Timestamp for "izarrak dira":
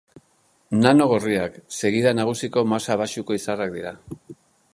3.41-3.95